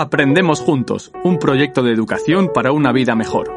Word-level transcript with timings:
Aprendemos 0.00 0.60
Juntos, 0.60 1.12
un 1.24 1.38
proyecto 1.38 1.82
de 1.82 1.92
educación 1.92 2.50
para 2.54 2.72
una 2.72 2.90
vida 2.90 3.14
mejor. 3.14 3.52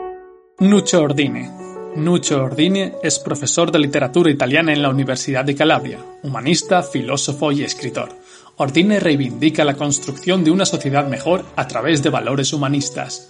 Nuccio 0.59 1.01
Ordine. 1.01 1.49
Nuccio 1.95 2.43
Ordine 2.43 2.95
es 3.01 3.17
profesor 3.17 3.71
de 3.71 3.79
literatura 3.79 4.29
italiana 4.29 4.73
en 4.73 4.81
la 4.81 4.89
Universidad 4.89 5.45
de 5.45 5.55
Calabria, 5.55 5.99
humanista, 6.21 6.83
filósofo 6.83 7.53
y 7.53 7.63
escritor. 7.63 8.09
Ordine 8.57 8.99
reivindica 8.99 9.63
la 9.63 9.75
construcción 9.75 10.43
de 10.43 10.51
una 10.51 10.65
sociedad 10.65 11.07
mejor 11.07 11.45
a 11.55 11.65
través 11.65 12.03
de 12.03 12.09
valores 12.09 12.51
humanistas. 12.51 13.29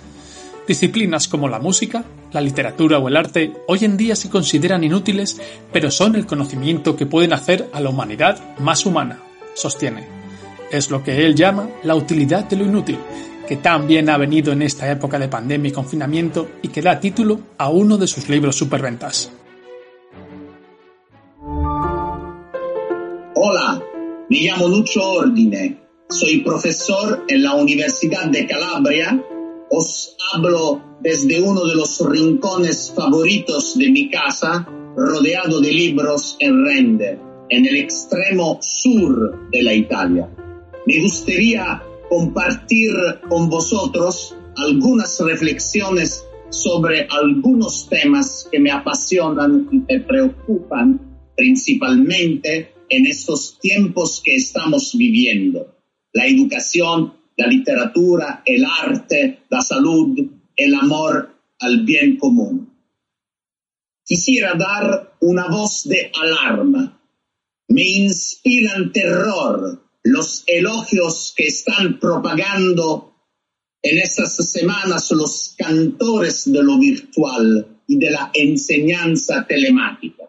Disciplinas 0.67 1.27
como 1.27 1.47
la 1.47 1.59
música, 1.59 2.05
la 2.31 2.41
literatura 2.41 2.97
o 2.97 3.07
el 3.09 3.15
arte 3.15 3.53
hoy 3.67 3.85
en 3.85 3.95
día 3.95 4.15
se 4.15 4.31
consideran 4.31 4.83
inútiles, 4.83 5.39
pero 5.71 5.91
son 5.91 6.15
el 6.15 6.25
conocimiento 6.25 6.95
que 6.95 7.05
pueden 7.05 7.33
hacer 7.33 7.69
a 7.73 7.79
la 7.79 7.91
humanidad 7.91 8.57
más 8.57 8.87
humana, 8.87 9.21
sostiene. 9.53 10.22
Es 10.71 10.89
lo 10.89 11.03
que 11.03 11.25
él 11.25 11.35
llama 11.35 11.69
la 11.83 11.95
utilidad 11.95 12.45
de 12.45 12.55
lo 12.55 12.65
inútil, 12.65 12.97
que 13.47 13.57
también 13.57 14.09
ha 14.09 14.17
venido 14.17 14.51
en 14.51 14.61
esta 14.61 14.89
época 14.89 15.19
de 15.19 15.27
pandemia 15.27 15.69
y 15.69 15.73
confinamiento 15.73 16.47
y 16.61 16.69
que 16.69 16.81
da 16.81 16.99
título 16.99 17.39
a 17.57 17.69
uno 17.69 17.97
de 17.97 18.07
sus 18.07 18.29
libros 18.29 18.55
superventas. 18.55 19.31
Hola, 23.35 23.83
me 24.29 24.37
llamo 24.39 24.67
Lucho 24.69 25.03
Ordine, 25.03 25.77
soy 26.09 26.41
profesor 26.41 27.25
en 27.27 27.43
la 27.43 27.55
Universidad 27.55 28.27
de 28.27 28.47
Calabria, 28.47 29.21
os 29.69 30.15
hablo 30.33 30.81
desde 31.01 31.41
uno 31.41 31.65
de 31.65 31.75
los 31.75 31.99
rincones 32.09 32.93
favoritos 32.95 33.77
de 33.77 33.89
mi 33.89 34.09
casa, 34.09 34.65
rodeado 34.95 35.59
de 35.59 35.71
libros 35.71 36.37
en 36.39 36.65
rende, 36.65 37.19
en 37.49 37.65
el 37.65 37.75
extremo 37.75 38.59
sur 38.61 39.49
de 39.51 39.61
la 39.63 39.73
Italia 39.73 40.29
me 40.85 41.01
gustaría 41.01 41.81
compartir 42.09 42.91
con 43.29 43.49
vosotros 43.49 44.35
algunas 44.57 45.19
reflexiones 45.19 46.25
sobre 46.49 47.07
algunos 47.09 47.87
temas 47.89 48.47
que 48.51 48.59
me 48.59 48.69
apasionan 48.71 49.67
y 49.71 49.77
me 49.77 49.99
preocupan 50.01 50.99
principalmente 51.35 52.73
en 52.89 53.05
estos 53.07 53.57
tiempos 53.59 54.21
que 54.23 54.35
estamos 54.35 54.95
viviendo. 54.95 55.75
La 56.11 56.27
educación, 56.27 57.13
la 57.37 57.47
literatura, 57.47 58.43
el 58.45 58.63
arte, 58.65 59.39
la 59.49 59.61
salud, 59.61 60.19
el 60.55 60.75
amor 60.75 61.35
al 61.59 61.83
bien 61.83 62.17
común. 62.17 62.71
Quisiera 64.05 64.53
dar 64.53 65.15
una 65.21 65.47
voz 65.47 65.85
de 65.85 66.11
alarma. 66.13 67.01
Me 67.69 67.83
inspiran 67.83 68.91
terror 68.91 69.82
los 70.03 70.43
elogios 70.47 71.33
que 71.35 71.47
están 71.47 71.99
propagando 71.99 73.13
en 73.81 73.97
estas 73.99 74.35
semanas 74.35 75.11
los 75.11 75.55
cantores 75.57 76.51
de 76.51 76.63
lo 76.63 76.77
virtual 76.77 77.81
y 77.87 77.97
de 77.97 78.11
la 78.11 78.31
enseñanza 78.33 79.45
telemática. 79.47 80.23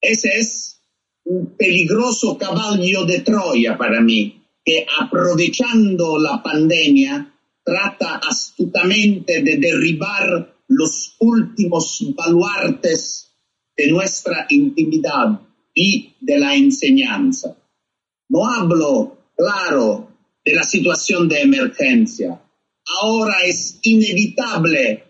Ese 0.00 0.38
es 0.38 0.80
un 1.24 1.56
peligroso 1.56 2.36
caballo 2.38 3.04
de 3.04 3.20
Troya 3.20 3.76
para 3.76 4.00
mí, 4.00 4.44
que 4.64 4.86
aprovechando 5.00 6.18
la 6.18 6.42
pandemia 6.42 7.34
trata 7.64 8.16
astutamente 8.16 9.42
de 9.42 9.56
derribar 9.56 10.56
los 10.68 11.16
últimos 11.20 12.04
baluartes 12.14 13.32
de 13.76 13.88
nuestra 13.88 14.46
intimidad 14.50 15.40
y 15.74 16.14
de 16.20 16.38
la 16.38 16.54
enseñanza. 16.54 17.56
No 18.28 18.46
hablo, 18.46 19.18
claro, 19.36 20.08
de 20.44 20.54
la 20.54 20.64
situación 20.64 21.28
de 21.28 21.42
emergencia. 21.42 22.40
Ahora 23.02 23.40
es 23.44 23.78
inevitable 23.82 25.04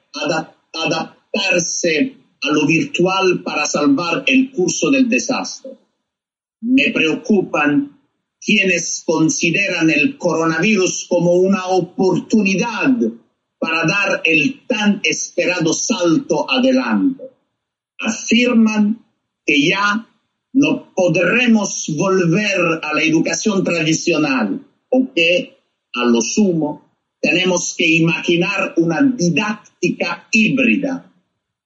adaptarse 0.72 2.16
a 2.42 2.50
lo 2.50 2.66
virtual 2.66 3.42
para 3.42 3.66
salvar 3.66 4.24
el 4.26 4.50
curso 4.50 4.90
del 4.90 5.08
desastre. 5.08 5.72
Me 6.62 6.90
preocupan 6.90 8.00
quienes 8.40 9.02
consideran 9.04 9.90
el 9.90 10.16
coronavirus 10.16 11.06
como 11.08 11.32
una 11.32 11.66
oportunidad 11.66 12.92
para 13.58 13.84
dar 13.84 14.22
el 14.24 14.66
tan 14.66 15.00
esperado 15.02 15.72
salto 15.72 16.50
adelante. 16.50 17.24
Afirman 17.98 19.04
que 19.44 19.68
ya 19.68 20.06
no 20.56 20.90
podremos 20.94 21.92
volver 21.98 22.80
a 22.82 22.94
la 22.94 23.02
educación 23.02 23.62
tradicional 23.62 24.66
o 24.88 25.12
que, 25.14 25.58
a 25.94 26.04
lo 26.06 26.22
sumo, 26.22 26.96
tenemos 27.20 27.74
que 27.76 27.86
imaginar 27.86 28.72
una 28.78 29.02
didáctica 29.02 30.26
híbrida 30.32 31.12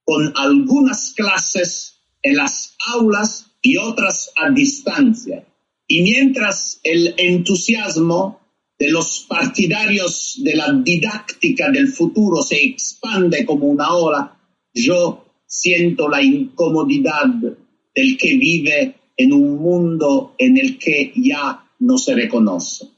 con 0.03 0.33
algunas 0.37 1.13
clases 1.15 2.01
en 2.21 2.37
las 2.37 2.75
aulas 2.93 3.53
y 3.63 3.77
otras 3.77 4.33
a 4.37 4.51
distancia. 4.51 5.47
Y 5.87 6.03
mientras 6.03 6.81
el 6.83 7.15
entusiasmo 7.17 8.41
de 8.77 8.91
los 8.91 9.25
partidarios 9.29 10.41
de 10.43 10.57
la 10.57 10.73
didáctica 10.73 11.71
del 11.71 11.93
futuro 11.93 12.43
se 12.43 12.61
expande 12.61 13.47
como 13.47 13.67
una 13.67 13.95
ola, 13.95 14.37
yo 14.75 15.27
siento 15.47 16.09
la 16.09 16.21
incomodidad 16.21 17.27
del 17.95 18.17
que 18.17 18.37
vive 18.37 18.95
en 19.17 19.33
un 19.33 19.59
mundo 19.59 20.35
en 20.39 20.57
el 20.57 20.79
que 20.79 21.13
ya 21.17 21.65
no 21.81 21.99
se 21.99 22.15
reconoce. 22.15 22.89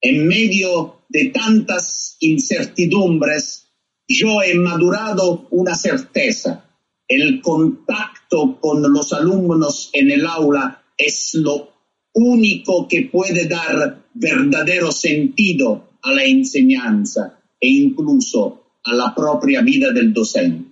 En 0.00 0.26
medio 0.26 1.04
de 1.08 1.26
tantas 1.26 2.16
incertidumbres, 2.20 3.68
yo 4.06 4.42
he 4.42 4.54
madurado 4.54 5.48
una 5.50 5.74
certeza. 5.74 6.64
El 7.08 7.40
contacto 7.40 8.58
con 8.60 8.82
los 8.92 9.12
alumnos 9.12 9.90
en 9.92 10.10
el 10.10 10.26
aula 10.26 10.82
es 10.96 11.34
lo 11.34 11.72
único 12.12 12.86
que 12.86 13.02
puede 13.02 13.46
dar 13.46 14.04
verdadero 14.14 14.92
sentido 14.92 15.90
a 16.02 16.12
la 16.12 16.24
enseñanza 16.24 17.40
e 17.60 17.68
incluso 17.68 18.64
a 18.84 18.94
la 18.94 19.14
propia 19.14 19.62
vida 19.62 19.90
del 19.90 20.12
docente. 20.12 20.70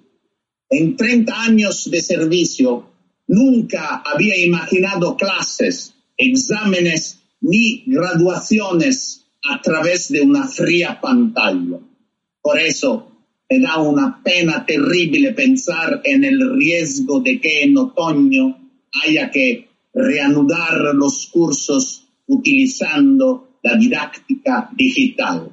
En 0.69 0.97
30 0.97 1.43
años 1.43 1.91
de 1.91 2.01
servicio 2.01 2.92
Nunca 3.27 4.03
había 4.05 4.37
imaginado 4.37 5.17
clases, 5.17 5.95
exámenes 6.17 7.21
ni 7.41 7.85
graduaciones 7.87 9.27
a 9.51 9.61
través 9.61 10.09
de 10.09 10.21
una 10.21 10.47
fría 10.47 11.01
pantalla. 11.01 11.79
Por 12.41 12.59
eso 12.59 13.13
me 13.49 13.61
da 13.61 13.79
una 13.79 14.23
pena 14.23 14.65
terrible 14.65 15.33
pensar 15.33 16.01
en 16.05 16.25
el 16.25 16.57
riesgo 16.57 17.21
de 17.21 17.41
que 17.41 17.63
en 17.63 17.77
otoño 17.77 18.71
haya 19.05 19.31
que 19.31 19.69
reanudar 19.95 20.95
los 20.95 21.27
cursos 21.27 22.09
utilizando 22.27 23.59
la 23.63 23.77
didáctica 23.77 24.71
digital. 24.75 25.51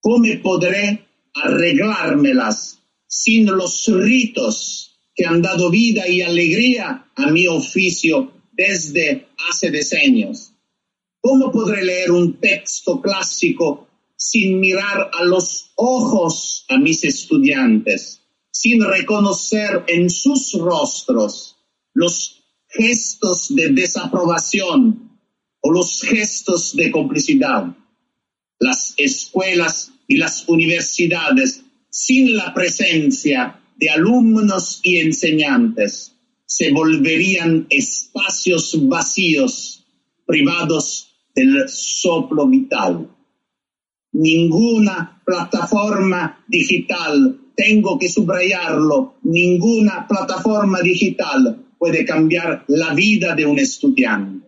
¿Cómo 0.00 0.24
podré 0.42 1.06
arreglármelas 1.34 2.80
sin 3.06 3.46
los 3.46 3.86
ritos 3.92 4.89
que 5.20 5.26
han 5.26 5.42
dado 5.42 5.68
vida 5.68 6.08
y 6.08 6.22
alegría 6.22 7.04
a 7.14 7.30
mi 7.30 7.46
oficio 7.46 8.32
desde 8.52 9.28
hace 9.50 9.70
decenios. 9.70 10.52
¿Cómo 11.20 11.52
podré 11.52 11.84
leer 11.84 12.10
un 12.10 12.40
texto 12.40 13.02
clásico 13.02 13.86
sin 14.16 14.58
mirar 14.58 15.10
a 15.12 15.22
los 15.24 15.72
ojos 15.74 16.64
a 16.70 16.78
mis 16.78 17.04
estudiantes, 17.04 18.22
sin 18.50 18.82
reconocer 18.82 19.84
en 19.88 20.08
sus 20.08 20.54
rostros 20.54 21.58
los 21.92 22.42
gestos 22.70 23.54
de 23.54 23.68
desaprobación 23.72 25.20
o 25.60 25.70
los 25.70 26.00
gestos 26.00 26.74
de 26.74 26.90
complicidad? 26.90 27.66
Las 28.58 28.94
escuelas 28.96 29.92
y 30.08 30.16
las 30.16 30.48
universidades 30.48 31.62
sin 31.90 32.34
la 32.38 32.54
presencia 32.54 33.59
de 33.80 33.88
alumnos 33.88 34.80
y 34.82 34.98
enseñantes 34.98 36.14
se 36.44 36.70
volverían 36.70 37.66
espacios 37.70 38.76
vacíos, 38.86 39.86
privados 40.26 41.14
del 41.34 41.66
soplo 41.66 42.46
vital. 42.46 43.08
Ninguna 44.12 45.22
plataforma 45.24 46.44
digital, 46.46 47.40
tengo 47.56 47.98
que 47.98 48.10
subrayarlo, 48.10 49.14
ninguna 49.22 50.06
plataforma 50.06 50.82
digital 50.82 51.64
puede 51.78 52.04
cambiar 52.04 52.66
la 52.68 52.92
vida 52.92 53.34
de 53.34 53.46
un 53.46 53.58
estudiante. 53.58 54.46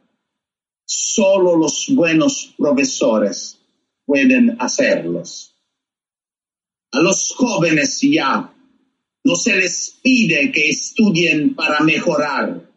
Solo 0.84 1.56
los 1.56 1.86
buenos 1.94 2.54
profesores 2.58 3.58
pueden 4.04 4.56
hacerlos. 4.60 5.54
A 6.90 7.00
los 7.00 7.32
jóvenes 7.34 7.98
ya 8.02 8.51
no 9.24 9.36
se 9.36 9.56
les 9.56 9.98
pide 10.02 10.50
que 10.50 10.68
estudien 10.68 11.54
para 11.54 11.80
mejorar, 11.80 12.68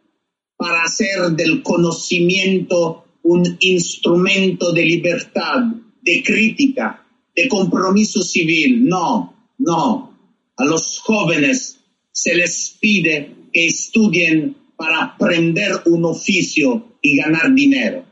para 0.56 0.82
hacer 0.84 1.32
del 1.32 1.62
conocimiento 1.62 3.04
un 3.22 3.56
instrumento 3.60 4.72
de 4.72 4.84
libertad, 4.84 5.64
de 6.02 6.22
crítica, 6.22 7.04
de 7.34 7.48
compromiso 7.48 8.22
civil. 8.22 8.86
No, 8.86 9.52
no. 9.58 10.16
A 10.56 10.64
los 10.64 11.00
jóvenes 11.00 11.80
se 12.12 12.34
les 12.34 12.76
pide 12.80 13.34
que 13.52 13.66
estudien 13.66 14.56
para 14.76 15.02
aprender 15.02 15.72
un 15.86 16.04
oficio 16.04 16.98
y 17.02 17.16
ganar 17.16 17.52
dinero. 17.54 18.04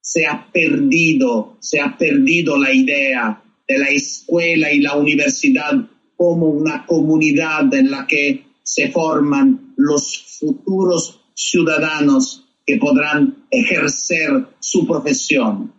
Se 0.00 0.24
ha 0.24 0.50
perdido, 0.50 1.58
se 1.60 1.80
ha 1.80 1.96
perdido 1.98 2.56
la 2.56 2.72
idea 2.72 3.42
de 3.68 3.78
la 3.78 3.88
escuela 3.88 4.72
y 4.72 4.80
la 4.80 4.96
universidad 4.96 5.74
como 6.16 6.46
una 6.46 6.86
comunidad 6.86 7.72
en 7.74 7.90
la 7.90 8.06
que 8.06 8.46
se 8.62 8.90
forman 8.90 9.74
los 9.76 10.38
futuros 10.40 11.20
ciudadanos 11.34 12.46
que 12.66 12.78
podrán 12.78 13.46
ejercer 13.50 14.48
su 14.58 14.86
profesión 14.86 15.72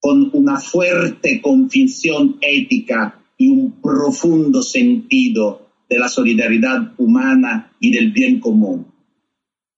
con 0.00 0.30
una 0.32 0.60
fuerte 0.60 1.40
convicción 1.40 2.36
ética 2.40 3.20
y 3.38 3.48
un 3.48 3.80
profundo 3.80 4.62
sentido 4.62 5.70
de 5.88 5.98
la 5.98 6.08
solidaridad 6.08 6.92
humana 6.98 7.74
y 7.80 7.90
del 7.90 8.12
bien 8.12 8.38
común. 8.38 8.86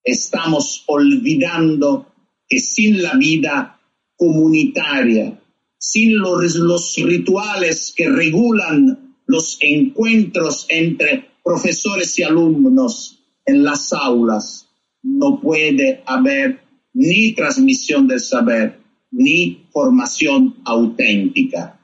Estamos 0.03 0.83
olvidando 0.87 2.13
que 2.47 2.59
sin 2.59 3.01
la 3.01 3.15
vida 3.15 3.79
comunitaria, 4.15 5.41
sin 5.77 6.17
los, 6.17 6.55
los 6.55 6.95
rituales 6.97 7.93
que 7.95 8.09
regulan 8.09 9.06
los 9.27 9.57
encuentros 9.59 10.65
entre 10.69 11.29
profesores 11.43 12.17
y 12.17 12.23
alumnos 12.23 13.19
en 13.45 13.63
las 13.63 13.93
aulas, 13.93 14.69
no 15.03 15.39
puede 15.39 16.01
haber 16.05 16.61
ni 16.93 17.33
transmisión 17.33 18.07
del 18.07 18.19
saber, 18.19 18.79
ni 19.11 19.67
formación 19.71 20.55
auténtica. 20.65 21.79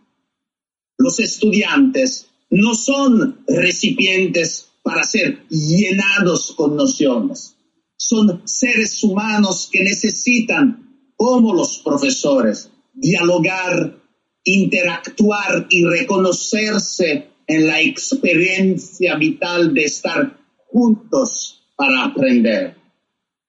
Los 0.98 1.20
estudiantes 1.20 2.28
no 2.50 2.76
son 2.76 3.44
recipientes 3.48 4.70
para 4.82 5.04
ser 5.04 5.46
llenados 5.50 6.54
con 6.56 6.76
nociones. 6.76 7.56
Son 7.96 8.42
seres 8.46 9.04
humanos 9.04 9.70
que 9.72 9.84
necesitan, 9.84 11.12
como 11.16 11.54
los 11.54 11.80
profesores, 11.80 12.70
dialogar, 12.94 13.98
interactuar 14.44 15.68
y 15.70 15.86
reconocerse 15.86 17.33
en 17.48 17.68
la 17.68 17.82
experiencia 17.82 19.16
vital 19.16 19.74
de 19.74 19.84
estar 19.84 20.38
juntos 20.68 21.64
para 21.76 22.06
aprender. 22.06 22.76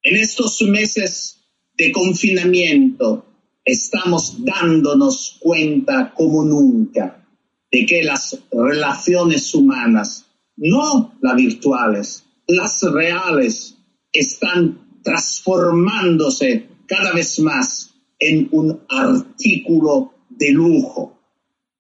En 0.02 0.16
estos 0.16 0.60
meses 0.62 1.40
de 1.76 1.92
confinamiento 1.92 3.26
estamos 3.64 4.44
dándonos 4.44 5.38
cuenta 5.40 6.12
como 6.14 6.44
nunca 6.44 7.26
de 7.72 7.86
que 7.86 8.02
las 8.02 8.38
relaciones 8.52 9.54
humanas, 9.54 10.26
no 10.56 11.14
las 11.20 11.36
virtuales, 11.36 12.24
las 12.46 12.82
reales, 12.82 13.76
están 14.12 15.00
transformándose 15.02 16.68
cada 16.86 17.12
vez 17.12 17.38
más 17.40 17.94
en 18.18 18.48
un 18.52 18.80
artículo 18.88 20.14
de 20.28 20.52
lujo. 20.52 21.18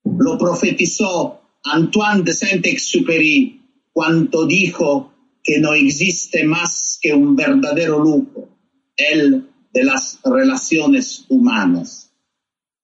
Lo 0.04 0.36
profetizó 0.36 1.43
Antoine 1.64 2.22
de 2.22 2.32
Saint-Exupéry 2.32 3.60
cuando 3.92 4.46
dijo 4.46 5.12
que 5.42 5.58
no 5.60 5.72
existe 5.74 6.44
más 6.44 6.98
que 7.00 7.12
un 7.12 7.36
verdadero 7.36 7.98
lujo, 7.98 8.48
el 8.96 9.48
de 9.72 9.84
las 9.84 10.20
relaciones 10.24 11.24
humanas. 11.28 12.12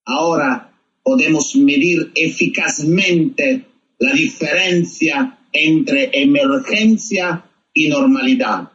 Ahora 0.05 0.73
podemos 1.03 1.55
medir 1.55 2.11
eficazmente 2.15 3.65
la 3.99 4.13
diferencia 4.13 5.39
entre 5.51 6.09
emergencia 6.13 7.45
y 7.73 7.87
normalidad. 7.87 8.71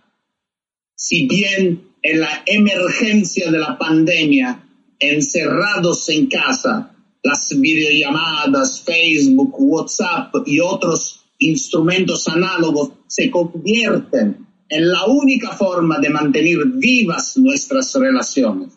Si 0.95 1.27
bien 1.27 1.91
en 2.03 2.21
la 2.21 2.43
emergencia 2.47 3.51
de 3.51 3.59
la 3.59 3.77
pandemia 3.77 4.63
encerrados 4.99 6.09
en 6.09 6.27
casa, 6.27 6.96
las 7.27 7.51
videollamadas, 7.61 8.83
Facebook, 8.83 9.53
WhatsApp 9.59 10.33
y 10.47 10.61
otros 10.61 11.25
instrumentos 11.39 12.29
análogos 12.29 12.93
se 13.09 13.31
convierten 13.31 14.47
en 14.69 14.89
la 14.89 15.07
única 15.07 15.51
forma 15.57 15.99
de 15.99 16.11
mantener 16.11 16.59
vivas 16.77 17.37
nuestras 17.37 17.93
relaciones. 17.97 18.75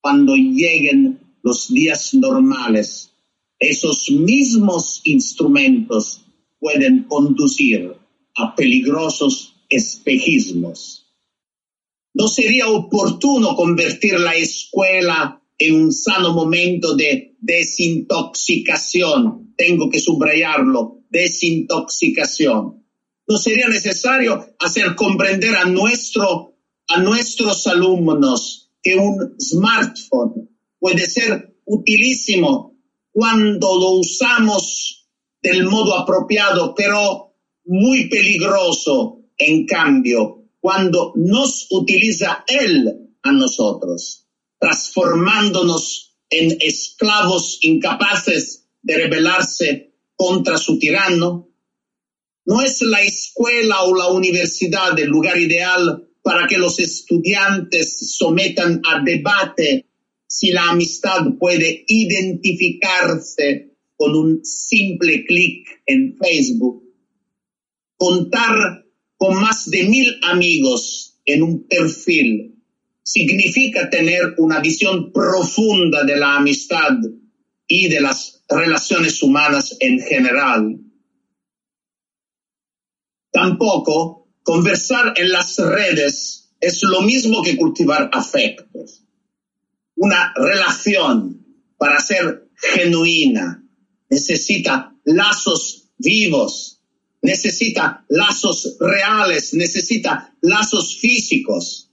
Cuando 0.00 0.34
lleguen 0.34 1.20
los 1.44 1.68
días 1.68 2.14
normales, 2.14 3.12
esos 3.60 4.10
mismos 4.10 5.00
instrumentos 5.04 6.22
pueden 6.58 7.04
conducir 7.04 7.94
a 8.36 8.56
peligrosos 8.56 9.54
espejismos. 9.68 11.06
¿No 12.12 12.26
sería 12.26 12.68
oportuno 12.68 13.54
convertir 13.54 14.18
la 14.18 14.34
escuela 14.34 15.40
en 15.58 15.74
un 15.74 15.92
sano 15.92 16.32
momento 16.32 16.96
de 16.96 17.27
desintoxicación? 17.38 19.54
Tengo 19.56 19.88
que 19.88 20.00
subrayarlo, 20.00 21.02
desintoxicación. 21.08 22.84
¿No 23.26 23.36
sería 23.36 23.68
necesario 23.68 24.54
hacer 24.58 24.94
comprender 24.94 25.56
a, 25.56 25.64
nuestro, 25.64 26.58
a 26.88 27.00
nuestros 27.00 27.66
alumnos 27.66 28.70
que 28.82 28.96
un 28.96 29.34
smartphone 29.40 30.50
puede 30.78 31.06
ser 31.06 31.56
utilísimo 31.64 32.76
cuando 33.12 33.78
lo 33.78 33.90
usamos 33.98 35.08
del 35.42 35.64
modo 35.64 35.98
apropiado, 35.98 36.74
pero 36.74 37.34
muy 37.64 38.08
peligroso, 38.08 39.24
en 39.36 39.66
cambio, 39.66 40.44
cuando 40.60 41.12
nos 41.16 41.66
utiliza 41.70 42.44
Él 42.46 43.14
a 43.22 43.32
nosotros, 43.32 44.26
transformándonos 44.58 46.07
en 46.30 46.56
esclavos 46.60 47.58
incapaces 47.62 48.66
de 48.82 48.96
rebelarse 48.96 49.94
contra 50.16 50.58
su 50.58 50.78
tirano? 50.78 51.48
¿No 52.44 52.62
es 52.62 52.80
la 52.82 53.02
escuela 53.02 53.82
o 53.82 53.94
la 53.94 54.08
universidad 54.08 54.98
el 54.98 55.08
lugar 55.08 55.38
ideal 55.38 56.08
para 56.22 56.46
que 56.46 56.58
los 56.58 56.78
estudiantes 56.78 58.16
sometan 58.16 58.80
a 58.84 59.02
debate 59.02 59.86
si 60.26 60.50
la 60.50 60.70
amistad 60.70 61.26
puede 61.38 61.84
identificarse 61.86 63.76
con 63.96 64.14
un 64.14 64.44
simple 64.44 65.24
clic 65.24 65.82
en 65.86 66.16
Facebook? 66.16 66.84
Contar 67.96 68.86
con 69.16 69.40
más 69.40 69.68
de 69.70 69.84
mil 69.84 70.18
amigos 70.22 71.20
en 71.24 71.42
un 71.42 71.66
perfil 71.66 72.57
significa 73.08 73.88
tener 73.88 74.34
una 74.36 74.60
visión 74.60 75.12
profunda 75.12 76.04
de 76.04 76.16
la 76.16 76.36
amistad 76.36 76.92
y 77.66 77.88
de 77.88 78.02
las 78.02 78.44
relaciones 78.48 79.22
humanas 79.22 79.74
en 79.80 79.98
general. 80.00 80.78
Tampoco 83.32 84.28
conversar 84.42 85.14
en 85.16 85.30
las 85.30 85.56
redes 85.58 86.50
es 86.60 86.82
lo 86.82 87.00
mismo 87.00 87.42
que 87.42 87.56
cultivar 87.56 88.10
afectos. 88.12 89.04
Una 89.96 90.34
relación 90.36 91.46
para 91.78 92.00
ser 92.00 92.50
genuina 92.54 93.64
necesita 94.10 94.94
lazos 95.04 95.88
vivos 95.96 96.78
necesita 97.22 98.04
lazos 98.08 98.76
reales, 98.78 99.54
necesita 99.54 100.34
lazos 100.40 100.98
físicos. 101.00 101.87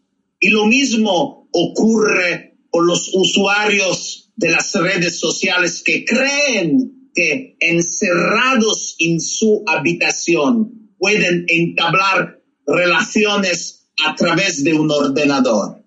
Y 0.45 0.49
lo 0.49 0.67
mismo 0.67 1.49
ocurre 1.51 2.59
con 2.69 2.85
los 2.85 3.09
usuarios 3.15 4.31
de 4.35 4.51
las 4.51 4.75
redes 4.75 5.19
sociales 5.19 5.81
que 5.83 6.05
creen 6.05 7.09
que 7.15 7.57
encerrados 7.59 8.95
en 8.99 9.19
su 9.19 9.63
habitación 9.65 10.91
pueden 10.99 11.47
entablar 11.47 12.43
relaciones 12.63 13.89
a 14.05 14.13
través 14.13 14.63
de 14.63 14.75
un 14.75 14.91
ordenador. 14.91 15.83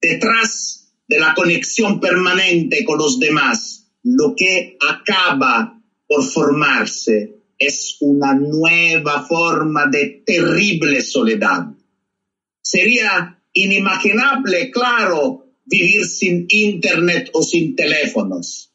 Detrás 0.00 0.92
de 1.06 1.20
la 1.20 1.32
conexión 1.34 2.00
permanente 2.00 2.84
con 2.84 2.98
los 2.98 3.20
demás, 3.20 3.86
lo 4.02 4.34
que 4.34 4.76
acaba 4.80 5.80
por 6.08 6.24
formarse 6.24 7.36
es 7.56 7.98
una 8.00 8.34
nueva 8.34 9.22
forma 9.22 9.86
de 9.86 10.24
terrible 10.26 11.00
soledad. 11.02 11.68
Sería 12.62 13.42
inimaginable, 13.52 14.70
claro, 14.70 15.46
vivir 15.64 16.06
sin 16.06 16.46
Internet 16.48 17.30
o 17.34 17.42
sin 17.42 17.76
teléfonos, 17.76 18.72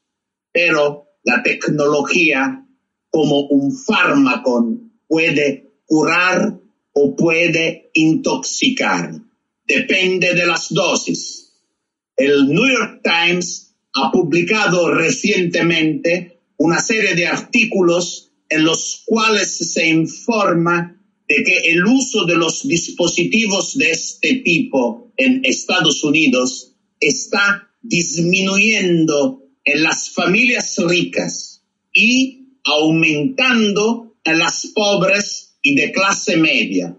pero 0.52 1.08
la 1.24 1.42
tecnología 1.44 2.66
como 3.10 3.48
un 3.48 3.76
fármaco 3.76 4.78
puede 5.08 5.72
curar 5.86 6.60
o 6.94 7.16
puede 7.16 7.90
intoxicar. 7.94 9.12
Depende 9.66 10.34
de 10.34 10.46
las 10.46 10.74
dosis. 10.74 11.54
El 12.16 12.48
New 12.48 12.68
York 12.68 13.02
Times 13.04 13.76
ha 13.94 14.12
publicado 14.12 14.94
recientemente 14.94 16.40
una 16.58 16.80
serie 16.80 17.16
de 17.16 17.28
artículos 17.28 18.32
en 18.50 18.64
los 18.64 19.04
cuales 19.06 19.74
se 19.74 19.88
informa 19.88 20.97
de 21.28 21.44
que 21.44 21.72
el 21.72 21.86
uso 21.86 22.26
de 22.26 22.36
los 22.36 22.68
dispositivos 22.68 23.78
de 23.78 23.92
este 23.92 24.36
tipo 24.36 25.12
en 25.18 25.42
Estados 25.44 26.04
Unidos 26.04 26.74
está 27.00 27.70
disminuyendo 27.82 29.44
en 29.64 29.84
las 29.84 30.10
familias 30.10 30.78
ricas 30.78 31.64
y 31.94 32.58
aumentando 32.64 34.16
en 34.24 34.40
las 34.40 34.68
pobres 34.68 35.58
y 35.62 35.76
de 35.76 35.92
clase 35.92 36.38
media. 36.38 36.98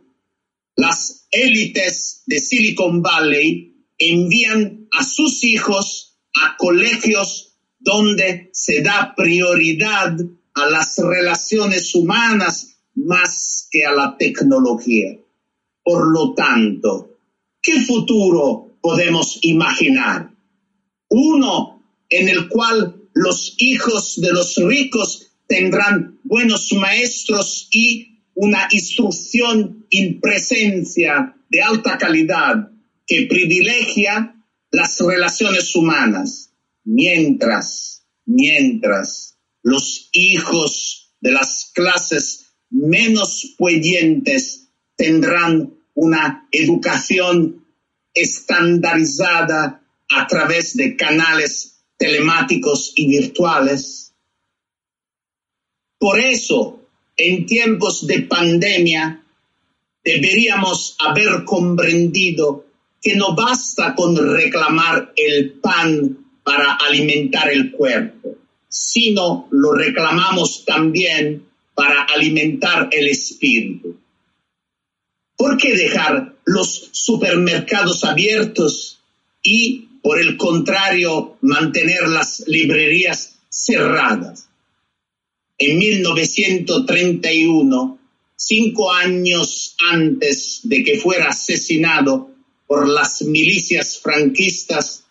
Las 0.77 1.27
élites 1.31 2.23
de 2.27 2.41
Silicon 2.41 3.03
Valley 3.03 3.75
envían 3.99 4.89
a 4.93 5.05
sus 5.05 5.43
hijos 5.45 6.19
a 6.35 6.57
colegios 6.57 7.57
donde 7.79 8.51
se 8.53 8.83
da 8.83 9.15
prioridad 9.17 10.17
a 10.55 10.67
las 10.71 10.99
relaciones 10.99 11.95
humanas 11.95 12.78
más 13.05 13.69
que 13.71 13.85
a 13.85 13.93
la 13.93 14.17
tecnología. 14.17 15.19
Por 15.83 16.09
lo 16.09 16.35
tanto, 16.35 17.19
¿qué 17.63 17.81
futuro 17.81 18.79
podemos 18.81 19.39
imaginar? 19.43 20.31
Uno 21.09 21.83
en 22.09 22.29
el 22.29 22.49
cual 22.49 23.09
los 23.15 23.55
hijos 23.59 24.21
de 24.21 24.33
los 24.33 24.57
ricos 24.57 25.33
tendrán 25.47 26.21
buenos 26.25 26.73
maestros 26.73 27.69
y 27.73 28.23
una 28.35 28.69
instrucción 28.71 29.87
en 29.91 30.21
presencia 30.21 31.35
de 31.49 31.63
alta 31.63 31.99
calidad 31.99 32.71
que 33.07 33.27
privilegia 33.27 34.35
las 34.71 35.01
relaciones 35.01 35.75
humanas, 35.75 36.53
mientras, 36.85 38.07
mientras 38.27 39.39
los 39.63 40.11
hijos 40.13 41.15
de 41.21 41.33
las 41.33 41.73
clases 41.75 42.48
menos 42.71 43.55
pudientes 43.57 44.69
tendrán 44.97 45.75
una 45.95 46.49
educación 46.51 47.67
estandarizada 48.15 49.83
a 50.09 50.27
través 50.27 50.77
de 50.77 50.97
canales 50.97 51.81
telemáticos 51.97 52.93
y 52.97 53.09
virtuales. 53.09 54.15
Por 55.99 56.21
eso, 56.21 56.81
en 57.17 57.47
tiempos 57.47 58.07
de 58.07 58.23
pandemia, 58.23 59.25
deberíamos 60.05 60.97
haber 61.01 61.45
comprendido 61.45 62.67
que 63.01 63.17
no 63.17 63.35
basta 63.35 63.95
con 63.95 64.17
reclamar 64.17 65.13
el 65.17 65.53
pan 65.55 66.19
para 66.43 66.75
alimentar 66.75 67.51
el 67.51 67.73
cuerpo, 67.73 68.37
sino 68.69 69.49
lo 69.51 69.73
reclamamos 69.75 70.65
también 70.65 71.48
para 71.79 72.03
alimentar 72.03 72.91
el 72.91 73.07
espíritu. 73.07 73.97
¿Por 75.37 75.57
qué 75.57 75.77
dejar 75.77 76.35
los 76.45 76.89
supermercados 76.91 78.03
abiertos 78.03 78.99
y, 79.45 79.87
por 80.03 80.21
el 80.21 80.37
contrario, 80.37 81.37
mantener 81.41 82.09
las 82.09 82.43
librerías 82.49 83.39
cerradas? 83.49 84.49
En 85.57 85.79
1931, 85.79 87.99
cinco 88.35 88.91
años 88.91 89.77
antes 89.93 90.63
de 90.65 90.83
que 90.83 90.99
fuera 90.99 91.29
asesinado 91.29 92.33
por 92.67 92.89
las 92.89 93.23
milicias 93.23 94.01
franquistas, 94.01 95.05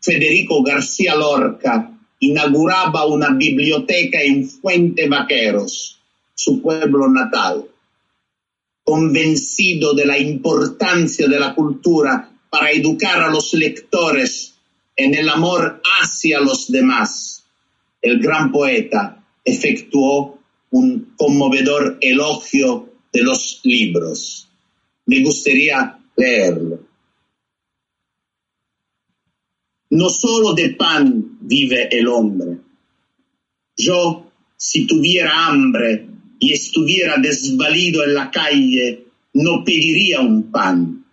Federico 0.00 0.62
García 0.62 1.16
Lorca 1.16 1.90
inauguraba 2.20 3.04
una 3.04 3.34
biblioteca 3.34 4.22
en 4.22 4.48
Fuente 4.48 5.06
Vaqueros 5.06 5.94
su 6.44 6.60
pueblo 6.60 7.08
natal. 7.08 7.64
Convencido 8.84 9.94
de 9.94 10.04
la 10.04 10.18
importancia 10.18 11.26
de 11.26 11.40
la 11.40 11.54
cultura 11.54 12.30
para 12.50 12.70
educar 12.70 13.22
a 13.22 13.30
los 13.30 13.54
lectores 13.54 14.54
en 14.94 15.14
el 15.14 15.30
amor 15.30 15.80
hacia 15.82 16.40
los 16.40 16.70
demás, 16.70 17.44
el 18.02 18.20
gran 18.20 18.52
poeta 18.52 19.24
efectuó 19.42 20.38
un 20.70 21.14
conmovedor 21.16 21.96
elogio 22.02 22.90
de 23.10 23.22
los 23.22 23.60
libros. 23.64 24.46
Me 25.06 25.22
gustaría 25.22 25.98
leerlo. 26.14 26.80
No 29.88 30.10
solo 30.10 30.52
de 30.52 30.74
pan 30.74 31.38
vive 31.40 31.88
el 31.90 32.06
hombre. 32.06 32.58
Yo, 33.76 34.30
si 34.56 34.86
tuviera 34.86 35.46
hambre, 35.46 36.13
y 36.38 36.52
estuviera 36.52 37.16
desvalido 37.18 38.04
en 38.04 38.14
la 38.14 38.30
calle, 38.30 39.06
no 39.32 39.64
pediría 39.64 40.20
un 40.20 40.50
pan, 40.50 41.04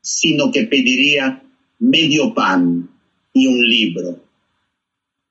sino 0.00 0.50
que 0.50 0.64
pediría 0.64 1.42
medio 1.78 2.32
pan 2.34 2.88
y 3.32 3.46
un 3.46 3.60
libro. 3.68 4.24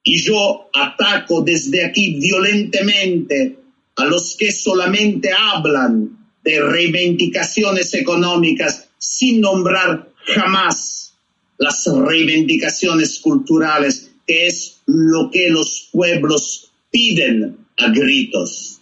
Y 0.03 0.17
yo 0.21 0.69
ataco 0.73 1.41
desde 1.41 1.83
aquí 1.83 2.19
violentamente 2.19 3.57
a 3.95 4.05
los 4.05 4.35
que 4.37 4.51
solamente 4.51 5.31
hablan 5.31 6.29
de 6.43 6.61
reivindicaciones 6.61 7.93
económicas 7.95 8.89
sin 8.99 9.41
nombrar 9.41 10.11
jamás 10.25 11.15
las 11.57 11.87
reivindicaciones 11.87 13.19
culturales, 13.19 14.11
que 14.27 14.47
es 14.47 14.81
lo 14.85 15.31
que 15.31 15.49
los 15.49 15.89
pueblos 15.91 16.71
piden 16.91 17.57
a 17.77 17.89
gritos. 17.89 18.81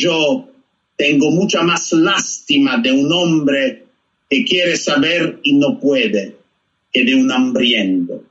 Yo 0.00 0.48
tengo 0.96 1.30
mucha 1.30 1.62
más 1.62 1.92
lástima 1.92 2.78
de 2.78 2.92
un 2.92 3.12
hombre 3.12 3.84
que 4.28 4.44
quiere 4.44 4.76
saber 4.76 5.40
y 5.42 5.54
no 5.54 5.78
puede 5.78 6.36
que 6.92 7.04
de 7.04 7.14
un 7.14 7.30
hambriento, 7.30 8.22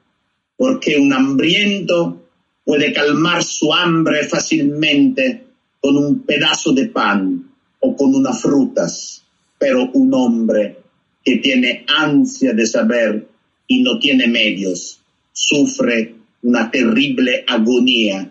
porque 0.58 0.98
un 0.98 1.12
hambriento 1.14 2.22
puede 2.64 2.94
calmar 2.94 3.44
su 3.44 3.74
hambre 3.74 4.24
fácilmente 4.24 5.44
con 5.80 5.98
un 5.98 6.22
pedazo 6.22 6.72
de 6.72 6.88
pan 6.88 7.52
o 7.80 7.96
con 7.96 8.16
unas 8.16 8.42
frutas, 8.42 9.24
pero 9.58 9.90
un 9.92 10.14
hombre 10.14 10.78
que 11.24 11.38
tiene 11.38 11.86
ansia 11.88 12.54
de 12.54 12.66
saber 12.66 13.28
y 13.68 13.82
no 13.82 14.00
tiene 14.00 14.28
medios, 14.28 15.00
sufre 15.32 16.16
una 16.42 16.70
terrible 16.72 17.44
agonía 17.48 18.30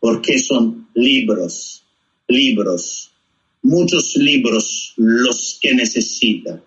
porque 0.00 0.38
son 0.38 0.88
libros 0.94 1.81
libros, 2.32 3.12
muchos 3.62 4.16
libros 4.16 4.94
los 4.96 5.58
que 5.60 5.74
necesita. 5.74 6.60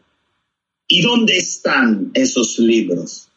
¿Y 0.87 1.01
dónde 1.01 1.37
están 1.37 2.11
esos 2.13 2.59
libros? 2.59 3.27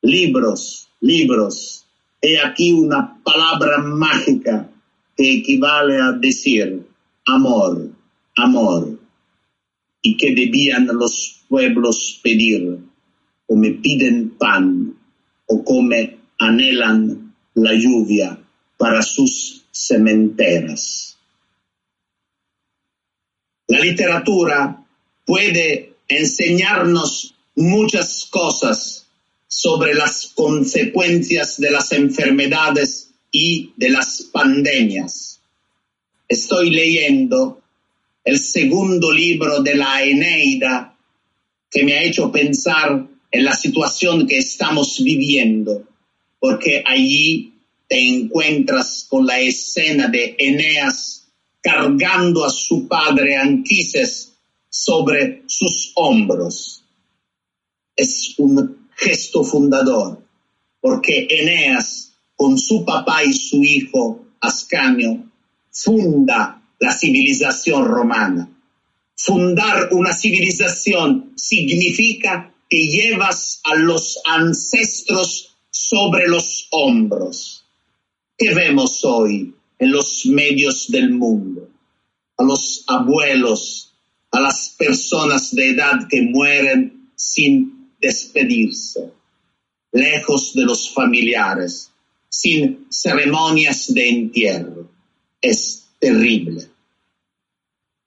Libros, 0.00 0.88
libros. 1.00 1.86
He 2.20 2.40
aquí 2.40 2.72
una 2.72 3.22
palabra 3.22 3.78
mágica 3.78 4.70
que 5.16 5.38
equivale 5.38 6.00
a 6.00 6.12
decir 6.12 6.86
amor, 7.26 7.90
amor. 8.36 8.98
Y 10.00 10.16
que 10.16 10.34
debían 10.34 10.86
los 10.86 11.42
pueblos 11.48 12.18
pedir, 12.22 12.78
como 13.46 13.82
piden 13.82 14.30
pan 14.30 14.96
o 15.46 15.62
como 15.62 15.94
anhelan 16.38 17.34
la 17.54 17.74
lluvia 17.74 18.38
para 18.78 19.02
sus 19.02 19.62
cementeras. 19.70 21.11
La 23.72 23.80
literatura 23.80 24.84
puede 25.24 25.94
enseñarnos 26.06 27.34
muchas 27.56 28.26
cosas 28.28 29.06
sobre 29.48 29.94
las 29.94 30.30
consecuencias 30.34 31.58
de 31.58 31.70
las 31.70 31.90
enfermedades 31.92 33.14
y 33.30 33.72
de 33.78 33.88
las 33.88 34.28
pandemias. 34.30 35.40
Estoy 36.28 36.68
leyendo 36.68 37.62
el 38.24 38.38
segundo 38.40 39.10
libro 39.10 39.62
de 39.62 39.74
la 39.74 40.04
Eneida 40.04 40.94
que 41.70 41.82
me 41.82 41.94
ha 41.94 42.02
hecho 42.02 42.30
pensar 42.30 43.06
en 43.30 43.42
la 43.42 43.54
situación 43.54 44.26
que 44.26 44.36
estamos 44.36 45.02
viviendo, 45.02 45.82
porque 46.38 46.82
allí 46.84 47.54
te 47.88 48.06
encuentras 48.06 49.06
con 49.08 49.24
la 49.24 49.40
escena 49.40 50.08
de 50.08 50.36
Eneas 50.38 51.21
cargando 51.62 52.44
a 52.44 52.50
su 52.50 52.88
padre 52.88 53.36
Anquises 53.36 54.32
sobre 54.68 55.44
sus 55.46 55.92
hombros. 55.94 56.84
Es 57.94 58.34
un 58.38 58.88
gesto 58.96 59.44
fundador, 59.44 60.22
porque 60.80 61.26
Eneas, 61.30 62.14
con 62.34 62.58
su 62.58 62.84
papá 62.84 63.22
y 63.24 63.32
su 63.32 63.62
hijo 63.62 64.24
Ascanio, 64.40 65.24
funda 65.70 66.60
la 66.80 66.92
civilización 66.92 67.84
romana. 67.84 68.48
Fundar 69.14 69.90
una 69.92 70.12
civilización 70.12 71.32
significa 71.36 72.52
que 72.68 72.86
llevas 72.86 73.60
a 73.64 73.76
los 73.76 74.18
ancestros 74.24 75.54
sobre 75.70 76.26
los 76.26 76.66
hombros. 76.72 77.64
¿Qué 78.36 78.52
vemos 78.52 79.04
hoy 79.04 79.54
en 79.82 79.90
los 79.90 80.24
medios 80.26 80.88
del 80.92 81.10
mundo? 81.10 81.68
A 82.36 82.44
los 82.44 82.84
abuelos, 82.86 83.92
a 84.30 84.40
las 84.40 84.76
personas 84.78 85.52
de 85.52 85.70
edad 85.70 86.06
que 86.08 86.22
mueren 86.22 87.10
sin 87.16 87.90
despedirse, 88.00 89.12
lejos 89.90 90.54
de 90.54 90.62
los 90.62 90.88
familiares, 90.94 91.90
sin 92.28 92.86
ceremonias 92.90 93.92
de 93.92 94.08
entierro. 94.08 94.88
Es 95.40 95.88
terrible. 95.98 96.68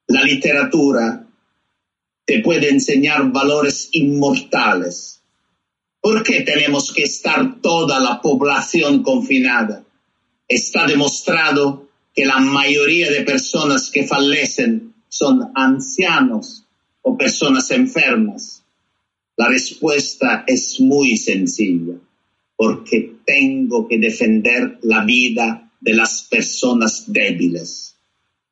La 0.08 0.24
literatura 0.24 1.28
te 2.24 2.40
puede 2.40 2.70
enseñar 2.70 3.34
valores 3.34 3.90
inmortales. 3.92 5.22
¿Por 6.00 6.24
qué 6.24 6.40
tenemos 6.40 6.94
que 6.94 7.04
estar 7.04 7.60
toda 7.60 8.00
la 8.00 8.22
población 8.22 9.04
confinada? 9.04 9.85
Está 10.48 10.86
demostrado 10.86 11.88
que 12.14 12.26
la 12.26 12.40
mayoría 12.40 13.12
de 13.12 13.22
personas 13.22 13.90
que 13.90 14.06
fallecen 14.06 14.94
son 15.10 15.52
ancianos 15.56 16.64
o 17.02 17.18
personas 17.18 17.72
enfermas. 17.72 18.64
La 19.38 19.48
respuesta 19.50 20.44
es 20.48 20.80
muy 20.80 21.18
sencilla, 21.18 21.96
porque 22.56 23.16
tengo 23.26 23.88
que 23.88 24.00
defender 24.00 24.80
la 24.84 25.04
vida 25.04 25.72
de 25.82 25.94
las 25.94 26.24
personas 26.24 27.12
débiles. 27.12 27.96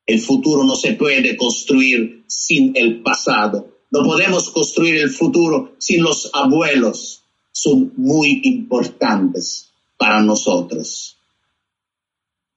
El 0.06 0.20
futuro 0.20 0.64
no 0.64 0.76
se 0.76 0.92
puede 0.92 1.36
construir 1.36 2.24
sin 2.26 2.72
el 2.76 3.00
pasado. 3.00 3.78
No 3.90 4.02
podemos 4.04 4.50
construir 4.50 4.96
el 4.96 5.10
futuro 5.10 5.74
sin 5.78 6.02
los 6.02 6.30
abuelos. 6.34 7.22
Son 7.52 7.92
muy 7.96 8.40
importantes 8.44 9.70
para 9.96 10.20
nosotros. 10.20 11.13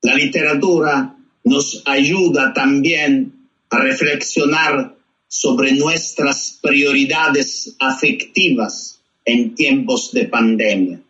La 0.01 0.15
literatura 0.15 1.15
nos 1.43 1.81
ayuda 1.85 2.53
también 2.53 3.49
a 3.69 3.79
reflexionar 3.79 4.95
sobre 5.27 5.73
nuestras 5.73 6.59
prioridades 6.61 7.75
afectivas 7.79 9.01
en 9.25 9.55
tiempos 9.55 10.11
de 10.11 10.25
pandemia. 10.25 11.01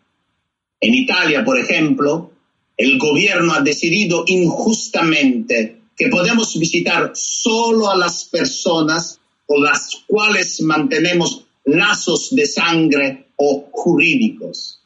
En 0.80 0.94
Italia, 0.94 1.44
por 1.44 1.60
ejemplo, 1.60 2.32
el 2.78 2.98
gobierno 2.98 3.54
ha 3.54 3.62
decidido 3.62 4.24
injustamente 4.28 5.82
que 5.96 6.10
podemos 6.10 6.58
visitar 6.60 7.12
solo 7.16 7.90
a 7.90 7.98
las 7.98 8.26
personas 8.26 9.20
con 9.46 9.64
las 9.64 10.04
cuales 10.06 10.62
mantenemos 10.62 11.46
lazos 11.66 12.36
de 12.36 12.46
sangre 12.46 13.28
o 13.36 13.68
jurídicos, 13.72 14.82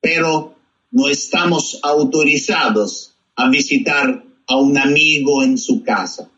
pero 0.00 0.53
no 0.94 1.08
estamos 1.08 1.80
autorizados 1.82 3.14
a 3.34 3.48
visitar 3.48 4.24
a 4.46 4.56
un 4.56 4.78
amigo 4.78 5.42
en 5.42 5.58
su 5.58 5.82
casa. 5.82 6.30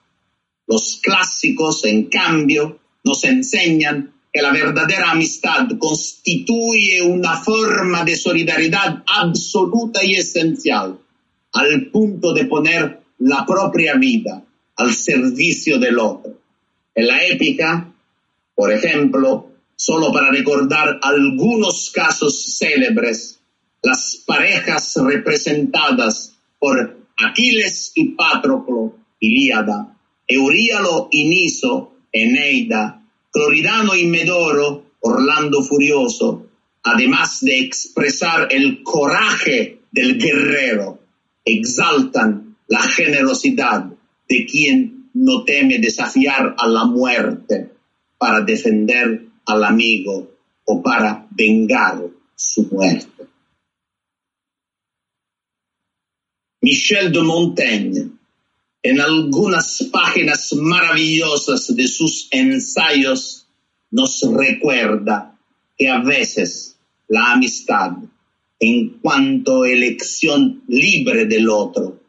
Los 0.67 0.99
clásicos, 1.03 1.85
en 1.85 2.07
cambio, 2.07 2.79
nos 3.05 3.23
enseñan 3.25 4.15
que 4.33 4.41
la 4.41 4.53
verdadera 4.53 5.11
amistad 5.11 5.69
constituye 5.79 7.03
una 7.03 7.37
forma 7.37 8.03
de 8.03 8.17
solidaridad 8.17 9.05
absoluta 9.07 10.03
y 10.03 10.15
esencial, 10.15 10.99
al 11.53 11.91
punto 11.91 12.33
de 12.33 12.47
poner 12.47 13.03
la 13.19 13.45
propia 13.45 13.97
vida 13.97 14.43
al 14.77 14.95
servicio 14.95 15.79
del 15.79 15.99
otro. 15.99 16.33
En 16.95 17.07
la 17.07 17.27
épica, 17.27 17.93
por 18.55 18.73
ejemplo, 18.73 19.51
solo 19.77 20.11
para 20.13 20.31
recordar 20.31 20.99
algunos 21.03 21.91
casos 21.91 22.57
célebres, 22.57 23.36
las 23.87 24.21
parejas 24.27 24.97
representadas 24.97 26.35
por 26.59 26.99
Aquiles 27.25 27.93
y 27.95 28.17
Patroclo, 28.17 28.97
Ilíada, 29.21 29.97
Euríalo 30.27 31.07
y 31.13 31.29
Niso, 31.29 31.93
Eneida, 32.11 33.01
Cloridano 33.31 33.95
y 33.95 34.07
Medoro, 34.07 34.87
Orlando 34.99 35.63
Furioso, 35.63 36.49
además 36.83 37.39
de 37.43 37.61
expresar 37.61 38.49
el 38.51 38.83
coraje 38.83 39.79
del 39.93 40.19
guerrero, 40.19 40.99
exaltan 41.45 42.57
la 42.67 42.83
generosidad 42.83 43.87
de 44.29 44.47
quien 44.47 45.11
no 45.15 45.45
teme 45.45 45.79
desafiar 45.79 46.57
a 46.59 46.67
la 46.67 46.87
muerte 46.87 47.71
para 48.19 48.41
defender 48.41 49.27
al 49.45 49.63
amigo 49.63 50.29
o 50.65 50.83
para 50.83 51.29
vengar 51.31 52.03
su 52.35 52.67
muerte. 52.73 53.16
Michel 56.67 57.13
de 57.13 57.23
Montaigne, 57.23 58.11
en 58.83 59.01
algunas 59.01 59.85
páginas 59.93 60.53
maravillosas 60.53 61.77
de 61.77 61.87
sus 61.87 62.27
ensayos, 62.33 63.47
nos 63.93 64.21
recuerda 64.23 65.39
que 65.79 65.89
a 65.89 66.01
veces 66.01 66.77
la 67.07 67.35
amistad, 67.35 67.93
en 68.59 68.99
cuanto 68.99 69.65
elección 69.65 70.65
libre 70.67 71.27
del 71.27 71.49
otro, 71.51 72.01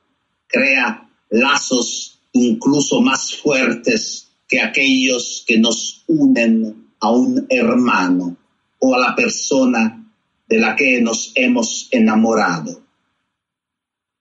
crea 0.47 1.07
lazos 1.29 2.17
incluso 2.33 2.99
más 2.99 3.35
fuertes 3.35 4.27
que 4.47 4.59
aquellos 4.59 5.43
que 5.45 5.59
nos 5.59 6.03
unen 6.07 6.87
a 6.99 7.11
un 7.11 7.45
hermano 7.47 8.35
o 8.79 8.95
a 8.95 8.97
la 8.97 9.15
persona 9.15 10.03
de 10.49 10.57
la 10.57 10.75
que 10.75 10.99
nos 10.99 11.31
hemos 11.35 11.89
enamorado. 11.91 12.87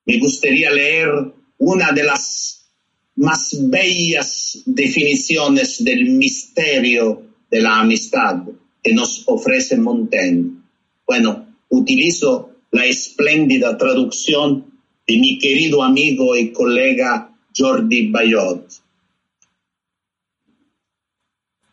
Me 0.07 0.19
gustaría 0.19 0.71
leer 0.71 1.11
una 1.59 1.92
de 1.92 2.05
las 2.05 2.71
más 3.16 3.57
bellas 3.69 4.62
definiciones 4.66 5.83
del 5.83 6.11
misterio 6.11 7.23
de 7.51 7.61
la 7.61 7.81
amistad 7.81 8.42
que 8.83 8.95
nos 8.95 9.25
ofrece 9.27 9.77
Montaigne. 9.77 10.62
Bueno, 11.07 11.47
utilizo 11.71 12.51
la 12.71 12.87
espléndida 12.87 13.77
traducción 13.77 14.81
de 15.07 15.19
mi 15.19 15.38
querido 15.38 15.83
amigo 15.83 16.37
y 16.37 16.53
colega 16.53 17.35
Jordi 17.57 18.09
Bayot. 18.09 18.64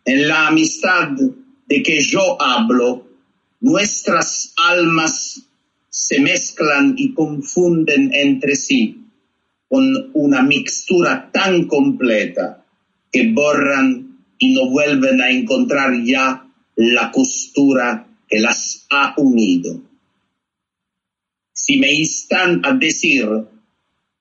En 0.05 0.27
la 0.27 0.47
amistad 0.47 1.09
de 1.67 1.83
que 1.83 2.01
yo 2.01 2.41
hablo, 2.41 3.07
nuestras 3.59 4.53
almas 4.57 5.41
se 5.93 6.19
mezclan 6.19 6.95
y 6.97 7.13
confunden 7.13 8.09
entre 8.13 8.55
sí 8.55 9.05
con 9.69 10.11
una 10.15 10.41
mixtura 10.41 11.29
tan 11.31 11.67
completa 11.67 12.65
que 13.11 13.31
borran 13.31 14.25
y 14.39 14.55
no 14.55 14.71
vuelven 14.71 15.21
a 15.21 15.29
encontrar 15.29 16.03
ya 16.03 16.49
la 16.75 17.11
costura 17.11 18.07
que 18.27 18.39
las 18.39 18.87
ha 18.89 19.13
unido 19.17 19.93
si 21.53 21.77
me 21.77 21.93
instan 21.93 22.61
a 22.65 22.73
decir 22.73 23.25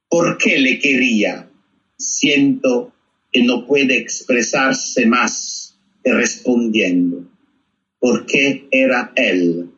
por 0.08 0.38
qué 0.38 0.58
le 0.58 0.78
quería, 0.78 1.50
siento 1.96 2.92
que 3.32 3.42
no 3.42 3.66
puede 3.66 3.96
expresarse 3.96 5.06
más 5.06 5.76
que 6.04 6.12
respondiendo, 6.12 7.24
¿por 7.98 8.26
qué 8.26 8.68
era 8.70 9.12
él? 9.16 9.70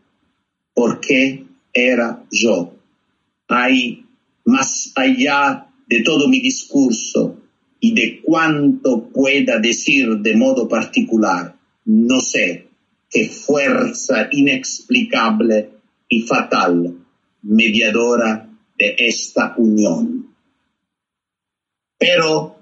¿Por 0.75 1.01
qué 1.01 1.44
era 1.75 2.25
yo? 2.31 2.77
Hay 3.49 4.07
más 4.45 4.93
allá 4.95 5.67
de 5.87 6.03
todo 6.03 6.29
mi 6.29 6.41
discurso 6.41 7.41
y 7.81 7.93
de 7.95 8.23
cuánto 8.23 9.09
pueda 9.09 9.59
decir 9.59 10.09
de 10.19 10.37
modo 10.37 10.67
particular, 10.69 11.55
no 11.85 12.21
sé 12.21 12.69
qué 13.11 13.29
fuerza 13.29 14.29
inexplicable 14.31 15.71
y 16.09 16.23
fatal 16.23 16.97
mediadora 17.43 18.49
de 18.79 18.95
esta 18.99 19.55
unión. 19.59 20.35
Pero 21.99 22.59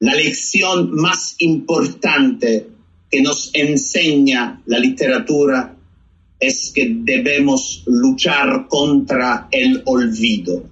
la 0.00 0.14
lección 0.14 0.90
más 0.92 1.36
importante 1.38 2.68
que 3.10 3.22
nos 3.22 3.50
enseña 3.54 4.62
la 4.66 4.78
literatura 4.78 5.76
es 6.46 6.72
que 6.74 6.88
debemos 6.90 7.82
luchar 7.86 8.66
contra 8.68 9.48
el 9.50 9.82
olvido. 9.86 10.64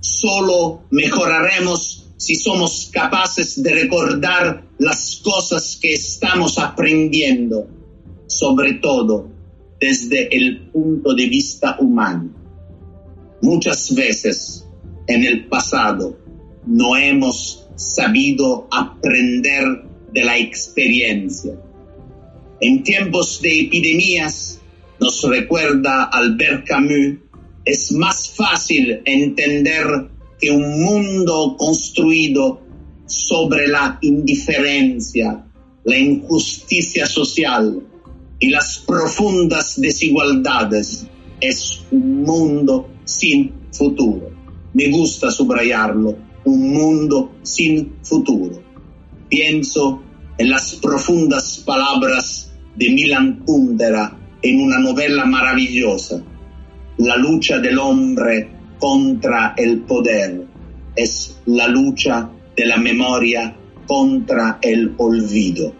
Solo 0.00 0.84
mejoraremos 0.90 2.00
si 2.16 2.36
somos 2.36 2.90
capaces 2.92 3.62
de 3.62 3.74
recordar 3.74 4.64
las 4.78 5.20
cosas 5.24 5.78
que 5.80 5.94
estamos 5.94 6.58
aprendiendo, 6.58 7.66
sobre 8.26 8.74
todo 8.74 9.30
desde 9.80 10.34
el 10.36 10.68
punto 10.68 11.14
de 11.14 11.26
vista 11.28 11.76
humano. 11.80 12.30
Muchas 13.40 13.94
veces 13.94 14.66
en 15.06 15.24
el 15.24 15.46
pasado 15.46 16.18
no 16.66 16.96
hemos 16.96 17.66
sabido 17.76 18.68
aprender 18.70 19.64
de 20.12 20.24
la 20.24 20.36
experiencia. 20.36 21.54
En 22.60 22.82
tiempos 22.82 23.40
de 23.40 23.60
epidemias 23.60 24.59
nos 25.00 25.22
recuerda 25.22 26.04
Albert 26.04 26.66
Camus, 26.66 27.18
es 27.64 27.92
más 27.92 28.30
fácil 28.30 29.00
entender 29.04 29.86
que 30.38 30.50
un 30.50 30.82
mundo 30.82 31.56
construido 31.58 32.60
sobre 33.06 33.66
la 33.68 33.98
indiferencia, 34.02 35.44
la 35.84 35.98
injusticia 35.98 37.06
social 37.06 37.82
y 38.38 38.48
las 38.50 38.78
profundas 38.86 39.80
desigualdades 39.80 41.06
es 41.40 41.80
un 41.90 42.22
mundo 42.22 42.88
sin 43.04 43.52
futuro. 43.72 44.30
Me 44.74 44.88
gusta 44.90 45.30
subrayarlo, 45.30 46.16
un 46.44 46.72
mundo 46.72 47.32
sin 47.42 47.94
futuro. 48.02 48.62
Pienso 49.28 50.02
en 50.38 50.50
las 50.50 50.74
profundas 50.74 51.62
palabras 51.64 52.52
de 52.76 52.90
Milan 52.90 53.40
Kundera 53.44 54.19
en 54.42 54.60
una 54.60 54.78
novela 54.78 55.24
maravillosa, 55.24 56.22
La 56.98 57.16
lucha 57.16 57.58
del 57.58 57.78
hombre 57.78 58.50
contra 58.78 59.54
el 59.56 59.80
poder, 59.80 60.44
es 60.96 61.38
la 61.46 61.68
lucha 61.68 62.28
de 62.56 62.66
la 62.66 62.76
memoria 62.76 63.54
contra 63.86 64.58
el 64.60 64.94
olvido. 64.98 65.74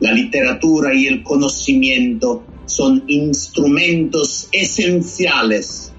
La 0.00 0.12
literatura 0.12 0.94
y 0.94 1.06
el 1.06 1.22
conocimiento 1.22 2.44
son 2.66 3.04
instrumentos 3.06 4.48
esenciales 4.52 5.92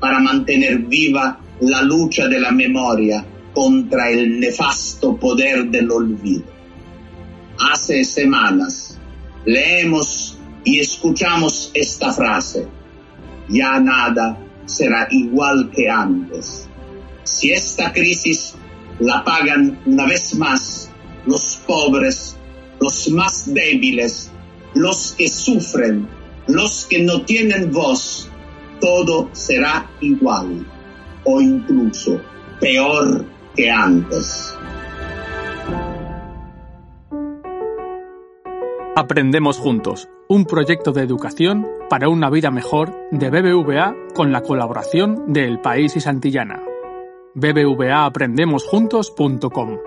para 0.00 0.20
mantener 0.20 0.78
viva 0.78 1.38
la 1.60 1.82
lucha 1.82 2.28
de 2.28 2.40
la 2.40 2.50
memoria 2.50 3.24
contra 3.52 4.10
el 4.10 4.40
nefasto 4.40 5.16
poder 5.16 5.70
del 5.70 5.90
olvido. 5.90 6.44
Hace 7.58 8.04
semanas 8.04 8.98
leemos 9.44 10.31
y 10.64 10.80
escuchamos 10.80 11.70
esta 11.74 12.12
frase, 12.12 12.68
ya 13.48 13.80
nada 13.80 14.38
será 14.66 15.08
igual 15.10 15.70
que 15.70 15.88
antes. 15.88 16.68
Si 17.24 17.52
esta 17.52 17.92
crisis 17.92 18.54
la 18.98 19.24
pagan 19.24 19.80
una 19.86 20.06
vez 20.06 20.34
más 20.34 20.90
los 21.26 21.56
pobres, 21.66 22.36
los 22.80 23.08
más 23.10 23.52
débiles, 23.52 24.30
los 24.74 25.12
que 25.12 25.28
sufren, 25.28 26.08
los 26.46 26.86
que 26.86 27.02
no 27.02 27.22
tienen 27.22 27.70
voz, 27.70 28.28
todo 28.80 29.30
será 29.32 29.90
igual 30.00 30.66
o 31.24 31.40
incluso 31.40 32.20
peor 32.60 33.24
que 33.54 33.70
antes. 33.70 34.54
Aprendemos 39.02 39.58
juntos, 39.58 40.08
un 40.28 40.44
proyecto 40.44 40.92
de 40.92 41.02
educación 41.02 41.66
para 41.90 42.08
una 42.08 42.30
vida 42.30 42.52
mejor 42.52 42.94
de 43.10 43.30
BBVA 43.30 43.96
con 44.14 44.30
la 44.30 44.42
colaboración 44.42 45.32
de 45.32 45.44
El 45.44 45.60
País 45.60 45.96
y 45.96 46.00
Santillana. 46.00 46.62
bbvaaprendemosjuntos.com. 47.34 49.78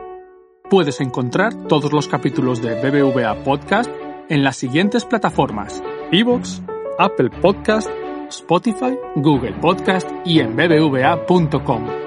Puedes 0.69 0.99
encontrar 0.99 1.55
todos 1.69 1.93
los 1.93 2.09
capítulos 2.09 2.61
de 2.61 2.75
BBVA 2.75 3.41
Podcast 3.45 3.89
en 4.27 4.43
las 4.43 4.57
siguientes 4.57 5.05
plataformas: 5.05 5.81
iVoox, 6.11 6.59
Apple 6.99 7.29
Podcast, 7.41 7.89
Spotify, 8.27 8.97
Google 9.15 9.53
Podcast 9.61 10.11
y 10.25 10.41
en 10.41 10.57
bbva.com. 10.57 12.04